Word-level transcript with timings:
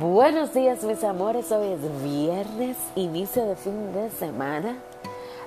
Buenos 0.00 0.54
días 0.54 0.82
mis 0.82 1.04
amores, 1.04 1.52
hoy 1.52 1.74
es 1.74 2.02
viernes, 2.02 2.78
inicio 2.94 3.44
de 3.44 3.54
fin 3.54 3.92
de 3.92 4.08
semana. 4.08 4.78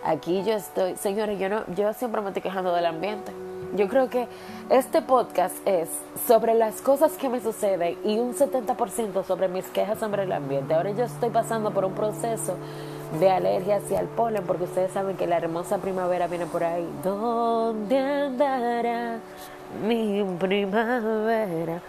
Aquí 0.05 0.43
yo 0.43 0.54
estoy, 0.54 0.95
señores, 0.95 1.39
yo 1.39 1.49
no, 1.49 1.63
yo 1.75 1.91
siempre 1.93 2.21
me 2.21 2.27
estoy 2.27 2.43
quejando 2.43 2.71
del 2.71 2.86
ambiente. 2.86 3.31
Yo 3.75 3.88
creo 3.88 4.11
que 4.11 4.27
este 4.70 5.02
podcast 5.02 5.55
es 5.66 5.89
sobre 6.27 6.54
las 6.54 6.84
cosas 6.84 7.13
que 7.13 7.29
me 7.29 7.41
suceden 7.41 7.97
y 8.04 8.20
un 8.20 8.36
70% 8.36 9.23
sobre 9.25 9.47
mis 9.47 9.66
quejas 9.70 9.97
sobre 9.97 10.21
el 10.21 10.31
ambiente. 10.31 10.75
Ahora 10.75 10.91
yo 10.91 11.05
estoy 11.05 11.31
pasando 11.31 11.71
por 11.71 11.83
un 11.83 11.93
proceso 11.93 12.55
de 13.20 13.31
alergia 13.31 13.77
hacia 13.77 14.01
el 14.01 14.07
polen 14.07 14.43
porque 14.45 14.65
ustedes 14.65 14.91
saben 14.91 15.17
que 15.17 15.25
la 15.25 15.38
hermosa 15.38 15.79
primavera 15.79 16.27
viene 16.27 16.45
por 16.45 16.63
ahí. 16.63 16.88
¿Dónde 17.04 17.97
andará 17.97 19.17
mi 19.83 20.24
primavera? 20.38 21.82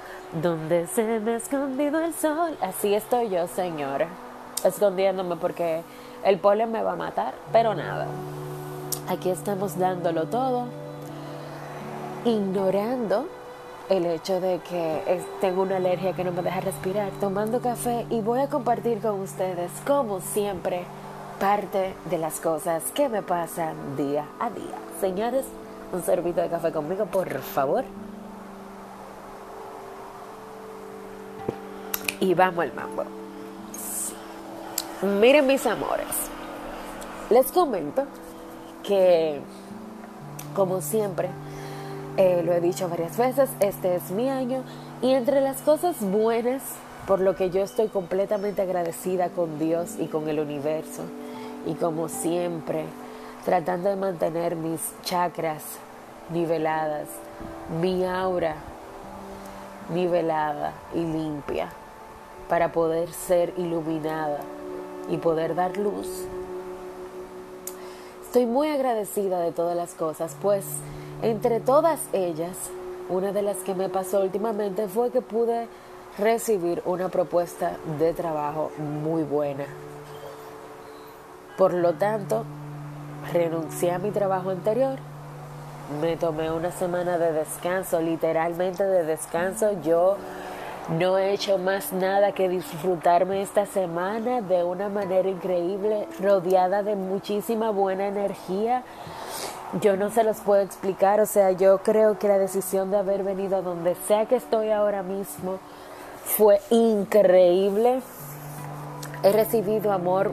¿Dónde 0.42 0.88
se 0.88 1.20
me 1.20 1.34
ha 1.34 1.36
escondido 1.36 2.00
el 2.00 2.12
sol? 2.12 2.56
Así 2.60 2.92
estoy 2.92 3.30
yo, 3.30 3.46
señora, 3.46 4.08
escondiéndome 4.64 5.36
porque 5.36 5.82
el 6.24 6.40
polen 6.40 6.72
me 6.72 6.82
va 6.82 6.94
a 6.94 6.96
matar, 6.96 7.34
pero 7.52 7.72
nada. 7.76 8.08
Aquí 9.08 9.30
estamos 9.30 9.78
dándolo 9.78 10.24
todo 10.24 10.66
ignorando 12.24 13.28
el 13.88 14.06
hecho 14.06 14.40
de 14.40 14.58
que 14.68 15.22
tengo 15.40 15.62
una 15.62 15.76
alergia 15.76 16.14
que 16.14 16.24
no 16.24 16.32
me 16.32 16.42
deja 16.42 16.62
respirar, 16.62 17.10
tomando 17.20 17.60
café 17.60 18.04
y 18.10 18.20
voy 18.20 18.40
a 18.40 18.48
compartir 18.48 18.98
con 18.98 19.20
ustedes, 19.20 19.70
como 19.86 20.20
siempre, 20.20 20.84
parte 21.38 21.94
de 22.10 22.18
las 22.18 22.40
cosas 22.40 22.82
que 22.92 23.08
me 23.08 23.22
pasan 23.22 23.96
día 23.96 24.26
a 24.40 24.50
día. 24.50 24.74
Señores, 25.00 25.44
un 25.92 26.02
servito 26.02 26.40
de 26.40 26.48
café 26.48 26.72
conmigo, 26.72 27.06
por 27.06 27.30
favor. 27.38 27.84
Y 32.24 32.32
vamos 32.32 32.64
al 32.64 32.72
mambo. 32.72 33.04
Miren 35.20 35.46
mis 35.46 35.66
amores, 35.66 36.06
les 37.28 37.52
comento 37.52 38.04
que, 38.82 39.42
como 40.56 40.80
siempre, 40.80 41.28
eh, 42.16 42.42
lo 42.42 42.54
he 42.54 42.62
dicho 42.62 42.88
varias 42.88 43.18
veces, 43.18 43.50
este 43.60 43.96
es 43.96 44.10
mi 44.10 44.30
año 44.30 44.62
y 45.02 45.12
entre 45.12 45.42
las 45.42 45.60
cosas 45.60 45.96
buenas, 46.00 46.62
por 47.06 47.20
lo 47.20 47.36
que 47.36 47.50
yo 47.50 47.60
estoy 47.62 47.88
completamente 47.88 48.62
agradecida 48.62 49.28
con 49.28 49.58
Dios 49.58 49.96
y 49.98 50.06
con 50.06 50.26
el 50.26 50.40
universo, 50.40 51.02
y 51.66 51.74
como 51.74 52.08
siempre, 52.08 52.86
tratando 53.44 53.90
de 53.90 53.96
mantener 53.96 54.56
mis 54.56 54.80
chakras 55.02 55.62
niveladas, 56.30 57.08
mi 57.82 58.06
aura 58.06 58.54
nivelada 59.92 60.72
y 60.94 61.00
limpia, 61.00 61.68
para 62.48 62.72
poder 62.72 63.12
ser 63.12 63.52
iluminada 63.56 64.40
y 65.08 65.18
poder 65.18 65.54
dar 65.54 65.76
luz. 65.76 66.08
Estoy 68.26 68.46
muy 68.46 68.68
agradecida 68.68 69.40
de 69.40 69.52
todas 69.52 69.76
las 69.76 69.94
cosas, 69.94 70.36
pues 70.42 70.64
entre 71.22 71.60
todas 71.60 72.00
ellas, 72.12 72.56
una 73.08 73.32
de 73.32 73.42
las 73.42 73.58
que 73.58 73.74
me 73.74 73.88
pasó 73.88 74.20
últimamente 74.20 74.88
fue 74.88 75.10
que 75.10 75.20
pude 75.20 75.68
recibir 76.18 76.82
una 76.84 77.08
propuesta 77.08 77.76
de 77.98 78.12
trabajo 78.12 78.70
muy 78.78 79.22
buena. 79.22 79.64
Por 81.56 81.74
lo 81.74 81.94
tanto, 81.94 82.44
renuncié 83.32 83.92
a 83.92 83.98
mi 83.98 84.10
trabajo 84.10 84.50
anterior, 84.50 84.98
me 86.00 86.16
tomé 86.16 86.50
una 86.50 86.72
semana 86.72 87.18
de 87.18 87.32
descanso, 87.32 88.00
literalmente 88.00 88.84
de 88.84 89.04
descanso. 89.04 89.80
Yo 89.82 90.16
no 90.88 91.18
he 91.18 91.32
hecho 91.32 91.58
más 91.58 91.92
nada 91.92 92.32
que 92.32 92.48
disfrutarme 92.48 93.42
esta 93.42 93.66
semana 93.66 94.40
de 94.40 94.64
una 94.64 94.88
manera 94.88 95.28
increíble, 95.28 96.06
rodeada 96.20 96.82
de 96.82 96.96
muchísima 96.96 97.70
buena 97.70 98.06
energía 98.06 98.84
yo 99.80 99.96
no 99.96 100.10
se 100.10 100.22
los 100.22 100.38
puedo 100.38 100.62
explicar, 100.62 101.20
o 101.20 101.26
sea, 101.26 101.50
yo 101.50 101.78
creo 101.78 102.18
que 102.18 102.28
la 102.28 102.38
decisión 102.38 102.90
de 102.90 102.98
haber 102.98 103.24
venido 103.24 103.56
a 103.56 103.62
donde 103.62 103.96
sea 104.06 104.26
que 104.26 104.36
estoy 104.36 104.70
ahora 104.70 105.02
mismo 105.02 105.58
fue 106.24 106.60
increíble. 106.70 108.00
He 109.22 109.32
recibido 109.32 109.92
amor 109.92 110.32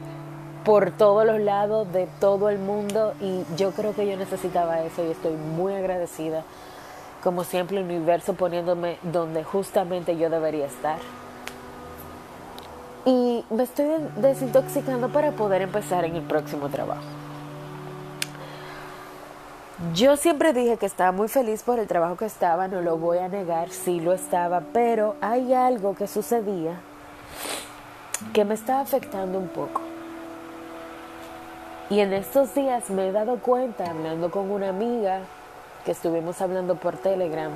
por 0.63 0.91
todos 0.91 1.25
los 1.25 1.39
lados 1.39 1.91
de 1.91 2.07
todo 2.19 2.49
el 2.49 2.59
mundo 2.59 3.13
y 3.19 3.43
yo 3.57 3.71
creo 3.71 3.95
que 3.95 4.07
yo 4.07 4.15
necesitaba 4.15 4.83
eso 4.83 5.03
y 5.03 5.09
estoy 5.09 5.33
muy 5.33 5.73
agradecida, 5.73 6.43
como 7.23 7.43
siempre 7.43 7.77
el 7.77 7.83
universo 7.83 8.33
poniéndome 8.33 8.97
donde 9.03 9.43
justamente 9.43 10.17
yo 10.17 10.29
debería 10.29 10.65
estar. 10.65 10.99
Y 13.05 13.43
me 13.49 13.63
estoy 13.63 13.87
desintoxicando 14.17 15.09
para 15.09 15.31
poder 15.31 15.61
empezar 15.61 16.05
en 16.05 16.15
el 16.15 16.23
próximo 16.23 16.69
trabajo. 16.69 17.01
Yo 19.95 20.15
siempre 20.15 20.53
dije 20.53 20.77
que 20.77 20.85
estaba 20.85 21.11
muy 21.11 21.27
feliz 21.27 21.63
por 21.63 21.79
el 21.79 21.87
trabajo 21.87 22.15
que 22.15 22.25
estaba, 22.25 22.67
no 22.67 22.81
lo 22.81 22.97
voy 22.97 23.17
a 23.17 23.27
negar, 23.27 23.71
sí 23.71 23.99
lo 23.99 24.13
estaba, 24.13 24.61
pero 24.73 25.15
hay 25.21 25.55
algo 25.55 25.95
que 25.95 26.05
sucedía 26.05 26.79
que 28.33 28.45
me 28.45 28.53
estaba 28.53 28.81
afectando 28.81 29.39
un 29.39 29.47
poco. 29.47 29.81
Y 31.89 31.99
en 31.99 32.13
estos 32.13 32.53
días 32.53 32.91
me 32.91 33.07
he 33.07 33.11
dado 33.11 33.39
cuenta, 33.39 33.89
hablando 33.89 34.29
con 34.29 34.51
una 34.51 34.69
amiga, 34.69 35.21
que 35.81 35.91
estuvimos 35.91 36.41
hablando 36.41 36.75
por 36.75 36.97
Telegram, 36.97 37.51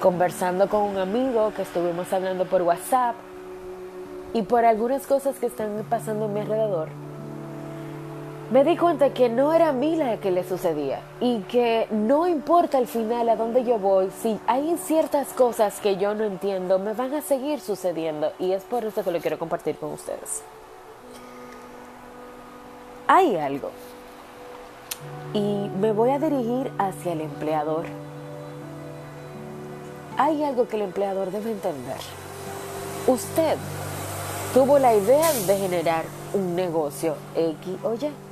conversando 0.00 0.68
con 0.68 0.82
un 0.82 0.98
amigo, 0.98 1.52
que 1.54 1.62
estuvimos 1.62 2.12
hablando 2.12 2.46
por 2.46 2.62
WhatsApp, 2.62 3.14
y 4.32 4.42
por 4.42 4.64
algunas 4.64 5.06
cosas 5.06 5.38
que 5.38 5.46
están 5.46 5.84
pasando 5.88 6.26
a 6.26 6.28
mi 6.28 6.40
alrededor 6.40 6.88
me 8.50 8.64
di 8.64 8.78
cuenta 8.78 9.12
que 9.12 9.28
no 9.28 9.52
era 9.52 9.68
a 9.68 9.72
mí 9.72 9.94
la 9.94 10.16
que 10.16 10.30
le 10.30 10.42
sucedía 10.42 11.00
y 11.20 11.40
que 11.40 11.86
no 11.90 12.26
importa 12.26 12.78
al 12.78 12.86
final 12.86 13.28
a 13.28 13.36
dónde 13.36 13.62
yo 13.62 13.78
voy, 13.78 14.10
si 14.22 14.40
hay 14.46 14.74
ciertas 14.78 15.28
cosas 15.34 15.80
que 15.80 15.98
yo 15.98 16.14
no 16.14 16.24
entiendo, 16.24 16.78
me 16.78 16.94
van 16.94 17.12
a 17.12 17.20
seguir 17.20 17.60
sucediendo 17.60 18.32
y 18.38 18.52
es 18.52 18.62
por 18.64 18.84
eso 18.86 19.04
que 19.04 19.10
lo 19.10 19.20
quiero 19.20 19.38
compartir 19.38 19.76
con 19.76 19.92
ustedes. 19.92 20.42
Hay 23.06 23.36
algo 23.36 23.70
y 25.34 25.70
me 25.80 25.92
voy 25.92 26.10
a 26.10 26.18
dirigir 26.18 26.70
hacia 26.78 27.12
el 27.12 27.20
empleador. 27.20 27.86
Hay 30.16 30.42
algo 30.42 30.66
que 30.68 30.76
el 30.76 30.82
empleador 30.82 31.30
debe 31.30 31.52
entender. 31.52 31.98
Usted 33.06 33.56
tuvo 34.54 34.78
la 34.78 34.94
idea 34.94 35.32
de 35.32 35.56
generar 35.56 36.04
un 36.34 36.56
negocio 36.56 37.14
X 37.34 37.76
o 37.84 37.94
Y 37.94 38.28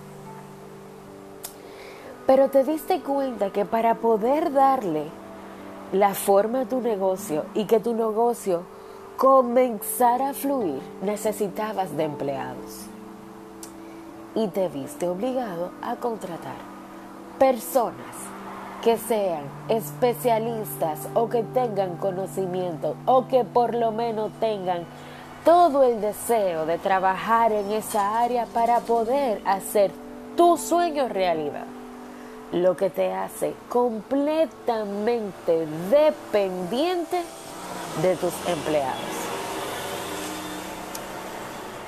pero 2.27 2.51
te 2.51 2.65
diste 2.65 3.01
cuenta 3.01 3.51
que 3.51 3.65
para 3.65 3.95
poder 3.95 4.53
darle 4.53 5.05
la 5.93 6.13
forma 6.15 6.63
a 6.63 6.65
tu 6.65 6.81
negocio 6.81 7.45
y 7.55 7.67
que 7.67 7.79
tu 7.79 7.95
negocio 7.95 8.63
comenzara 9.17 10.31
a 10.31 10.35
fluir, 10.35 10.83
necesitabas 11.03 11.97
de 11.97 12.05
empleados. 12.05 12.87
Y 14.37 14.47
te 14.49 14.69
viste 14.69 15.09
obligado 15.09 15.73
a 15.83 15.97
contratar 15.97 16.55
personas 17.39 17.97
que 18.85 18.99
sean 18.99 19.43
especialistas 19.69 21.09
o 21.15 21.29
que 21.29 21.43
tengan 21.43 21.97
conocimiento 21.97 22.95
o 23.07 23.27
que 23.27 23.43
por 23.43 23.75
lo 23.75 23.91
menos 23.91 24.31
tengan 24.39 24.85
todo 25.45 25.83
el 25.83 26.01
deseo 26.01 26.67
de 26.67 26.79
trabajar 26.79 27.51
en 27.51 27.73
esa 27.73 28.21
área 28.21 28.47
para 28.47 28.81
poder 28.81 29.41
hacer 29.45 29.91
tu 30.37 30.57
sueño 30.57 31.09
realidad 31.09 31.65
lo 32.53 32.77
que 32.77 32.91
te 32.91 33.13
hace 33.13 33.55
completamente 33.69 35.67
dependiente 35.91 37.23
de 38.03 38.17
tus 38.17 38.35
empleados. 38.47 39.01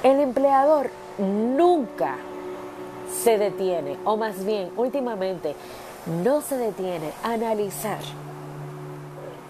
El 0.03 0.21
empleador 0.21 0.91
nunca 1.19 2.17
se 3.11 3.39
detiene, 3.39 3.97
o 4.05 4.17
más 4.17 4.45
bien 4.45 4.71
últimamente 4.77 5.55
no 6.23 6.41
se 6.41 6.57
detiene 6.57 7.11
a 7.23 7.33
analizar 7.33 7.99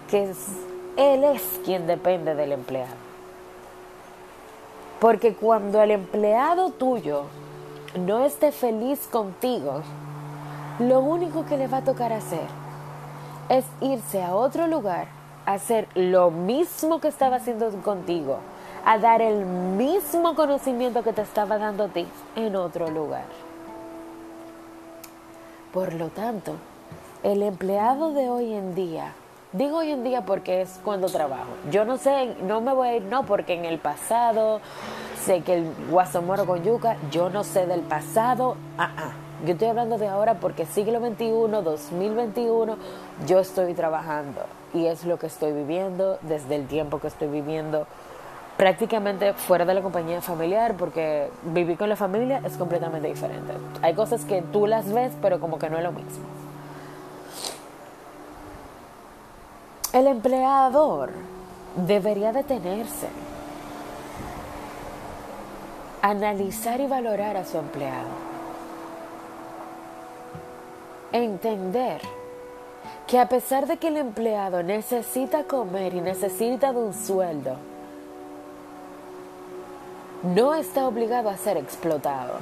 que 0.09 0.33
él 0.97 1.23
es 1.23 1.61
quien 1.63 1.87
depende 1.87 2.35
del 2.35 2.51
empleado. 2.51 2.95
Porque 4.99 5.33
cuando 5.33 5.81
el 5.81 5.91
empleado 5.91 6.71
tuyo 6.71 7.23
no 7.95 8.25
esté 8.25 8.51
feliz 8.51 9.07
contigo, 9.07 9.81
lo 10.79 10.99
único 10.99 11.45
que 11.45 11.57
le 11.57 11.67
va 11.67 11.77
a 11.77 11.83
tocar 11.83 12.11
hacer 12.11 12.47
es 13.47 13.65
irse 13.81 14.21
a 14.21 14.35
otro 14.35 14.67
lugar, 14.67 15.07
hacer 15.45 15.87
lo 15.95 16.31
mismo 16.31 16.99
que 16.99 17.07
estaba 17.07 17.37
haciendo 17.37 17.69
contigo, 17.81 18.39
a 18.85 18.97
dar 18.97 19.21
el 19.21 19.45
mismo 19.45 20.35
conocimiento 20.35 21.03
que 21.03 21.13
te 21.13 21.21
estaba 21.21 21.57
dando 21.57 21.85
a 21.85 21.87
ti 21.87 22.05
en 22.35 22.55
otro 22.55 22.89
lugar. 22.89 23.25
Por 25.73 25.93
lo 25.93 26.09
tanto, 26.09 26.55
el 27.23 27.43
empleado 27.43 28.11
de 28.13 28.29
hoy 28.29 28.53
en 28.53 28.75
día 28.75 29.13
Digo 29.51 29.77
hoy 29.77 29.89
en 29.89 30.03
día 30.03 30.25
porque 30.25 30.61
es 30.61 30.79
cuando 30.83 31.07
trabajo. 31.07 31.47
Yo 31.71 31.83
no 31.83 31.97
sé, 31.97 32.35
no 32.43 32.61
me 32.61 32.71
voy 32.71 32.87
a 32.87 32.95
ir, 32.97 33.01
no, 33.01 33.25
porque 33.25 33.55
en 33.55 33.65
el 33.65 33.79
pasado 33.79 34.61
sé 35.25 35.41
que 35.41 35.55
el 35.55 35.73
guasomoro 35.89 36.45
con 36.45 36.63
yuca, 36.63 36.97
yo 37.09 37.31
no 37.31 37.43
sé 37.43 37.65
del 37.65 37.81
pasado. 37.81 38.57
Ah, 38.77 38.91
ah. 38.95 39.11
Yo 39.47 39.53
estoy 39.53 39.69
hablando 39.69 39.97
de 39.97 40.07
ahora 40.07 40.35
porque 40.35 40.67
siglo 40.67 40.99
XXI, 40.99 41.63
2021, 41.63 42.77
yo 43.25 43.39
estoy 43.39 43.73
trabajando 43.73 44.41
y 44.71 44.85
es 44.85 45.03
lo 45.05 45.17
que 45.17 45.25
estoy 45.25 45.51
viviendo 45.51 46.19
desde 46.21 46.55
el 46.55 46.67
tiempo 46.67 46.99
que 46.99 47.07
estoy 47.07 47.29
viviendo 47.29 47.87
prácticamente 48.59 49.31
fuera 49.31 49.63
de 49.63 49.73
la 49.73 49.81
compañía 49.81 50.19
familiar 50.19 50.75
porque 50.75 51.29
vivir 51.43 51.77
con 51.77 51.87
la 51.87 51.95
familia 51.95 52.41
es 52.45 52.57
completamente 52.57 53.07
diferente. 53.07 53.53
Hay 53.81 53.93
cosas 53.93 54.25
que 54.25 54.41
tú 54.41 54.67
las 54.67 54.91
ves 54.91 55.13
pero 55.21 55.39
como 55.39 55.57
que 55.57 55.69
no 55.69 55.77
es 55.77 55.83
lo 55.83 55.93
mismo. 55.93 56.25
El 59.93 60.07
empleador 60.07 61.11
debería 61.87 62.33
detenerse, 62.33 63.07
analizar 66.01 66.81
y 66.81 66.87
valorar 66.87 67.37
a 67.37 67.45
su 67.45 67.57
empleado 67.57 68.29
entender 71.11 72.01
que 73.07 73.19
a 73.19 73.27
pesar 73.27 73.67
de 73.67 73.77
que 73.77 73.87
el 73.87 73.97
empleado 73.97 74.63
necesita 74.63 75.45
comer 75.45 75.93
y 75.93 76.01
necesita 76.01 76.71
de 76.71 76.79
un 76.79 76.93
sueldo, 76.93 77.55
no 80.23 80.53
está 80.55 80.87
obligado 80.87 81.29
a 81.29 81.37
ser 81.37 81.57
explotado. 81.57 82.35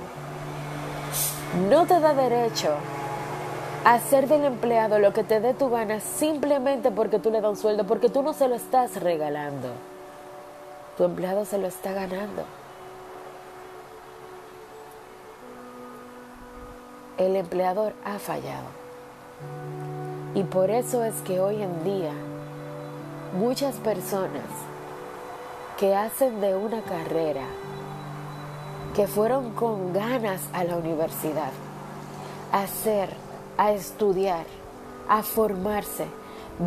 No 1.69 1.85
te 1.85 1.99
da 1.99 2.13
derecho 2.13 2.73
a 3.85 3.93
hacer 3.93 4.27
del 4.27 4.45
empleado 4.45 4.99
lo 4.99 5.13
que 5.13 5.23
te 5.23 5.39
dé 5.39 5.53
tu 5.53 5.69
gana 5.69 5.99
simplemente 5.99 6.91
porque 6.91 7.19
tú 7.19 7.31
le 7.31 7.41
das 7.41 7.51
un 7.51 7.57
sueldo, 7.57 7.85
porque 7.85 8.09
tú 8.09 8.21
no 8.23 8.33
se 8.33 8.47
lo 8.47 8.55
estás 8.55 9.01
regalando. 9.01 9.69
Tu 10.97 11.03
empleado 11.03 11.45
se 11.45 11.57
lo 11.57 11.67
está 11.67 11.93
ganando. 11.93 12.43
el 17.17 17.35
empleador 17.35 17.93
ha 18.05 18.19
fallado. 18.19 18.67
Y 20.35 20.43
por 20.43 20.69
eso 20.69 21.03
es 21.03 21.15
que 21.21 21.39
hoy 21.39 21.61
en 21.61 21.83
día 21.83 22.13
muchas 23.37 23.75
personas 23.77 24.43
que 25.77 25.95
hacen 25.95 26.41
de 26.41 26.55
una 26.55 26.81
carrera, 26.81 27.45
que 28.95 29.07
fueron 29.07 29.51
con 29.51 29.93
ganas 29.93 30.41
a 30.53 30.63
la 30.63 30.77
universidad, 30.77 31.51
a 32.51 32.61
hacer, 32.63 33.09
a 33.57 33.71
estudiar, 33.71 34.45
a 35.07 35.23
formarse 35.23 36.05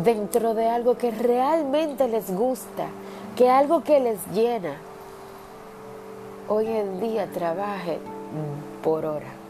dentro 0.03 0.53
de 0.53 0.69
algo 0.69 0.97
que 0.97 1.11
realmente 1.11 2.07
les 2.07 2.33
gusta, 2.33 2.87
que 3.35 3.49
algo 3.49 3.83
que 3.83 3.99
les 3.99 4.25
llena, 4.27 4.75
hoy 6.47 6.67
en 6.67 6.99
día 6.99 7.27
trabaje 7.27 7.99
por 8.81 9.05
hora 9.05 9.41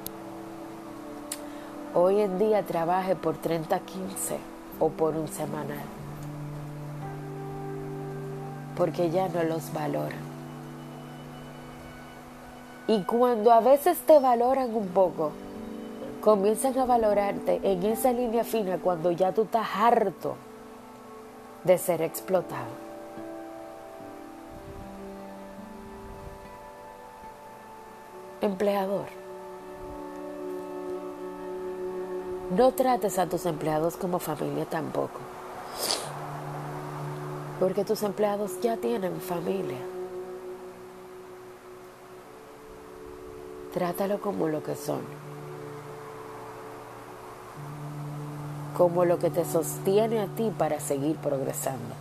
hoy 1.94 2.22
en 2.22 2.40
día 2.40 2.64
trabaje 2.64 3.16
por 3.16 3.42
30-15 3.42 3.80
o 4.80 4.90
por 4.90 5.16
un 5.16 5.28
semanal. 5.28 6.01
Porque 8.82 9.12
ya 9.12 9.28
no 9.28 9.44
los 9.44 9.72
valoran. 9.74 10.18
Y 12.88 13.04
cuando 13.04 13.52
a 13.52 13.60
veces 13.60 14.00
te 14.00 14.18
valoran 14.18 14.74
un 14.76 14.88
poco, 14.88 15.34
comienzan 16.20 16.76
a 16.80 16.86
valorarte 16.86 17.60
en 17.62 17.84
esa 17.84 18.12
línea 18.12 18.44
fina 18.44 18.80
cuando 18.80 19.12
ya 19.12 19.34
tú 19.34 19.44
estás 19.44 19.68
harto 19.76 20.36
de 21.64 21.78
ser 21.78 22.02
explotado. 22.02 22.72
Empleador 28.42 29.06
No 32.50 32.72
trates 32.72 33.20
a 33.20 33.28
tus 33.28 33.46
empleados 33.46 33.96
como 33.96 34.18
familia 34.18 34.66
tampoco. 34.66 35.20
Porque 37.62 37.86
tus 37.86 38.02
empleados 38.02 38.60
ya 38.60 38.76
tienen 38.76 39.22
familia. 39.22 39.78
Trátalo 43.72 44.20
como 44.20 44.48
lo 44.48 44.64
que 44.64 44.76
son. 44.76 45.02
Como 48.76 49.06
lo 49.06 49.20
que 49.20 49.30
te 49.30 49.46
sostiene 49.46 50.22
a 50.22 50.26
ti 50.26 50.52
para 50.58 50.80
seguir 50.80 51.18
progresando. 51.18 51.94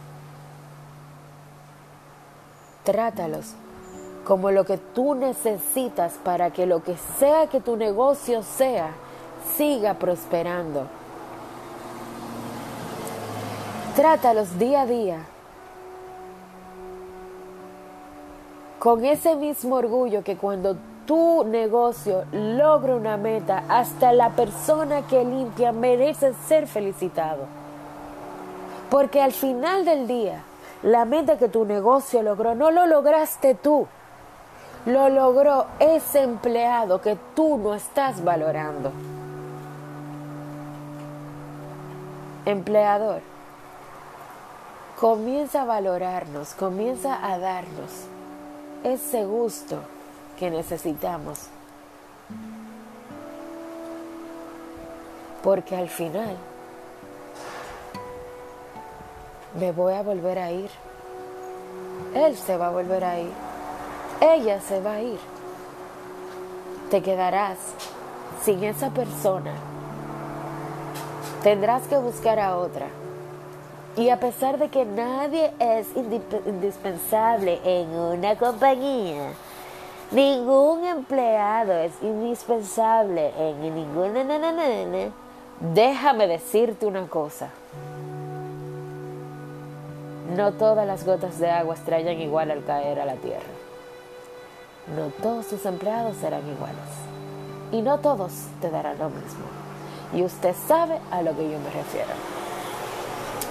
Trátalos 2.82 3.52
como 4.24 4.52
lo 4.52 4.64
que 4.64 4.78
tú 4.78 5.14
necesitas 5.14 6.14
para 6.24 6.52
que 6.52 6.64
lo 6.64 6.82
que 6.82 6.96
sea 7.18 7.48
que 7.48 7.60
tu 7.60 7.76
negocio 7.76 8.42
sea, 8.42 8.92
siga 9.58 9.92
prosperando. 9.92 10.86
Trátalos 13.94 14.58
día 14.58 14.82
a 14.82 14.86
día 14.86 15.26
con 18.80 19.04
ese 19.04 19.36
mismo 19.36 19.76
orgullo 19.76 20.24
que 20.24 20.38
cuando 20.38 20.74
tu 21.06 21.44
negocio 21.44 22.24
logra 22.32 22.96
una 22.96 23.18
meta, 23.18 23.62
hasta 23.68 24.14
la 24.14 24.30
persona 24.30 25.06
que 25.06 25.22
limpia 25.22 25.70
merece 25.70 26.32
ser 26.48 26.66
felicitado. 26.66 27.44
Porque 28.88 29.20
al 29.20 29.32
final 29.32 29.84
del 29.84 30.08
día, 30.08 30.42
la 30.82 31.04
meta 31.04 31.36
que 31.36 31.50
tu 31.50 31.66
negocio 31.66 32.22
logró 32.22 32.54
no 32.54 32.70
lo 32.70 32.86
lograste 32.86 33.54
tú, 33.54 33.86
lo 34.86 35.10
logró 35.10 35.66
ese 35.78 36.22
empleado 36.22 37.02
que 37.02 37.18
tú 37.36 37.58
no 37.58 37.74
estás 37.74 38.24
valorando. 38.24 38.92
empleador, 42.46 43.20
comienza 44.98 45.62
a 45.62 45.64
valorarnos, 45.66 46.54
comienza 46.54 47.24
a 47.24 47.38
darnos 47.38 48.09
ese 48.84 49.24
gusto 49.24 49.78
que 50.38 50.50
necesitamos. 50.50 51.46
Porque 55.42 55.76
al 55.76 55.88
final 55.88 56.36
me 59.58 59.72
voy 59.72 59.94
a 59.94 60.02
volver 60.02 60.38
a 60.38 60.52
ir. 60.52 60.70
Él 62.14 62.36
se 62.36 62.56
va 62.56 62.68
a 62.68 62.70
volver 62.70 63.04
a 63.04 63.18
ir. 63.20 63.32
Ella 64.20 64.60
se 64.60 64.80
va 64.80 64.94
a 64.94 65.02
ir. 65.02 65.18
Te 66.90 67.02
quedarás 67.02 67.58
sin 68.42 68.64
esa 68.64 68.90
persona 68.90 69.52
tendrás 71.42 71.86
que 71.86 71.96
buscar 71.96 72.38
a 72.38 72.56
otra. 72.56 72.99
Y 73.96 74.08
a 74.08 74.20
pesar 74.20 74.58
de 74.58 74.68
que 74.68 74.84
nadie 74.84 75.52
es 75.58 75.88
indispensable 75.96 77.60
en 77.64 77.88
una 77.88 78.36
compañía, 78.36 79.32
ningún 80.12 80.84
empleado 80.84 81.72
es 81.72 81.92
indispensable 82.02 83.32
en 83.36 83.74
ninguna... 83.74 84.24
Déjame 85.60 86.26
decirte 86.26 86.86
una 86.86 87.06
cosa. 87.08 87.50
No 90.34 90.52
todas 90.52 90.86
las 90.86 91.04
gotas 91.04 91.38
de 91.38 91.50
agua 91.50 91.74
estrellan 91.74 92.20
igual 92.20 92.50
al 92.50 92.64
caer 92.64 93.00
a 93.00 93.04
la 93.04 93.14
tierra. 93.14 93.40
No 94.96 95.08
todos 95.22 95.48
tus 95.48 95.66
empleados 95.66 96.16
serán 96.16 96.48
iguales. 96.48 96.78
Y 97.72 97.82
no 97.82 97.98
todos 97.98 98.32
te 98.60 98.70
darán 98.70 98.98
lo 98.98 99.10
mismo. 99.10 99.44
Y 100.14 100.22
usted 100.22 100.54
sabe 100.66 100.98
a 101.10 101.22
lo 101.22 101.36
que 101.36 101.50
yo 101.50 101.58
me 101.58 101.70
refiero. 101.70 102.39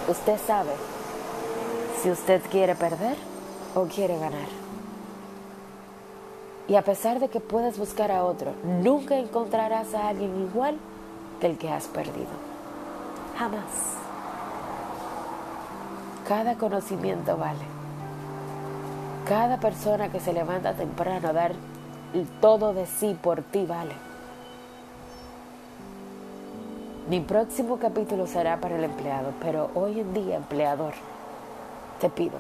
Usted 0.09 0.39
sabe 0.47 0.71
si 2.01 2.09
usted 2.09 2.41
quiere 2.49 2.73
perder 2.73 3.15
o 3.75 3.83
quiere 3.83 4.17
ganar. 4.17 4.47
Y 6.67 6.75
a 6.75 6.81
pesar 6.81 7.19
de 7.19 7.29
que 7.29 7.39
puedas 7.39 7.77
buscar 7.77 8.11
a 8.11 8.23
otro, 8.23 8.53
nunca 8.63 9.17
encontrarás 9.17 9.93
a 9.93 10.09
alguien 10.09 10.49
igual 10.49 10.79
que 11.39 11.45
el 11.45 11.59
que 11.59 11.69
has 11.69 11.85
perdido. 11.85 12.27
Jamás. 13.37 13.61
Cada 16.27 16.55
conocimiento 16.55 17.37
vale. 17.37 17.65
Cada 19.27 19.59
persona 19.59 20.11
que 20.11 20.19
se 20.19 20.33
levanta 20.33 20.73
temprano 20.73 21.29
a 21.29 21.33
dar 21.33 21.51
todo 22.41 22.73
de 22.73 22.87
sí 22.87 23.15
por 23.21 23.43
ti 23.43 23.67
vale. 23.67 24.08
Mi 27.09 27.21
próximo 27.21 27.79
capítulo 27.79 28.27
será 28.27 28.59
para 28.59 28.75
el 28.75 28.83
empleado, 28.83 29.33
pero 29.41 29.71
hoy 29.73 29.99
en 29.99 30.13
día, 30.13 30.35
empleador, 30.35 30.93
te 31.99 32.07
pido, 32.07 32.37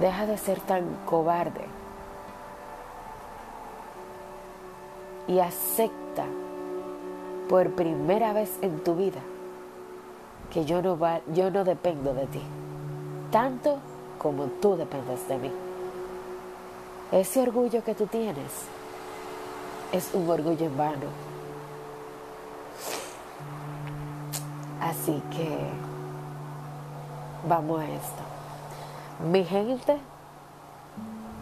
deja 0.00 0.26
de 0.26 0.36
ser 0.36 0.58
tan 0.58 0.82
cobarde 1.06 1.64
y 5.28 5.38
acepta 5.38 6.24
por 7.48 7.70
primera 7.70 8.32
vez 8.32 8.50
en 8.60 8.82
tu 8.82 8.96
vida 8.96 9.20
que 10.52 10.64
yo 10.64 10.82
no, 10.82 10.98
yo 11.32 11.52
no 11.52 11.62
dependo 11.62 12.12
de 12.12 12.26
ti, 12.26 12.42
tanto 13.30 13.78
como 14.18 14.46
tú 14.46 14.76
dependes 14.76 15.28
de 15.28 15.38
mí. 15.38 15.52
Ese 17.12 17.40
orgullo 17.40 17.84
que 17.84 17.94
tú 17.94 18.08
tienes 18.08 18.66
es 19.92 20.12
un 20.12 20.28
orgullo 20.28 20.66
en 20.66 20.76
vano. 20.76 21.33
Así 24.84 25.22
que 25.34 25.48
vamos 27.48 27.80
a 27.80 27.84
esto. 27.84 28.22
Mi 29.32 29.42
gente, 29.42 29.96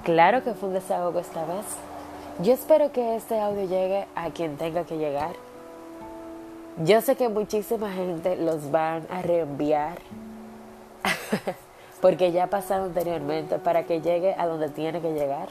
claro 0.05 0.45
que 0.45 0.55
fue 0.55 0.69
un 0.69 0.77
desahogo 0.77 1.19
esta 1.19 1.45
vez. 1.45 1.67
Yo 2.41 2.53
espero 2.53 2.93
que 2.93 3.17
este 3.17 3.41
audio 3.41 3.63
llegue 3.63 4.07
a 4.15 4.31
quien 4.31 4.57
tenga 4.57 4.85
que 4.85 4.97
llegar. 4.97 5.35
Yo 6.85 7.01
sé 7.01 7.17
que 7.17 7.29
muchísima 7.29 7.91
gente 7.91 8.37
los 8.37 8.71
van 8.71 9.09
a 9.11 9.23
reenviar 9.23 9.99
porque 12.01 12.31
ya 12.31 12.45
ha 12.45 12.47
pasado 12.47 12.85
anteriormente 12.85 13.59
para 13.59 13.83
que 13.87 14.01
llegue 14.01 14.37
a 14.39 14.47
donde 14.47 14.69
tiene 14.69 15.01
que 15.01 15.15
llegar. 15.15 15.49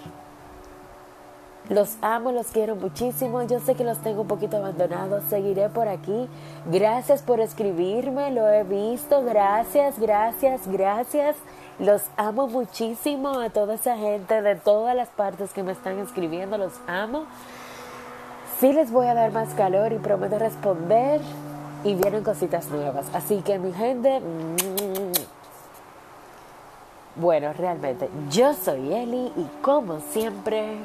Los 1.70 1.98
amo, 2.02 2.32
los 2.32 2.48
quiero 2.48 2.76
muchísimo. 2.76 3.44
Yo 3.44 3.60
sé 3.60 3.76
que 3.76 3.84
los 3.84 4.00
tengo 4.00 4.22
un 4.22 4.28
poquito 4.28 4.58
abandonados. 4.58 5.24
Seguiré 5.30 5.70
por 5.70 5.88
aquí. 5.88 6.28
Gracias 6.66 7.22
por 7.22 7.40
escribirme. 7.40 8.32
Lo 8.32 8.50
he 8.50 8.64
visto. 8.64 9.24
Gracias, 9.24 10.00
gracias, 10.00 10.68
gracias. 10.68 11.36
Los 11.80 12.04
amo 12.18 12.48
muchísimo 12.48 13.40
a 13.40 13.50
toda 13.50 13.76
esa 13.76 13.96
gente 13.98 14.42
de 14.42 14.56
todas 14.56 14.96
las 14.96 15.10
partes 15.10 15.54
que 15.54 15.64
me 15.64 15.72
están 15.72 16.00
escribiendo. 16.00 16.58
Los 16.58 16.74
amo. 16.88 17.24
Sí 18.60 18.74
les 18.74 18.92
voy 18.92 19.08
a 19.08 19.14
dar 19.14 19.32
más 19.32 19.54
calor 19.54 19.94
y 19.94 19.98
prometo 19.98 20.40
responder. 20.40 21.22
Y 21.84 21.96
vienen 21.96 22.24
cositas 22.24 22.68
nuevas. 22.70 23.06
Así 23.14 23.42
que 23.42 23.58
mi 23.60 23.72
gente... 23.72 24.22
Bueno, 27.16 27.52
realmente, 27.54 28.10
yo 28.30 28.54
soy 28.54 28.94
Eli 28.94 29.32
y 29.36 29.48
como 29.62 30.00
siempre... 30.00 30.78